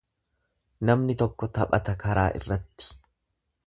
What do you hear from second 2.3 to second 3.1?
irratti.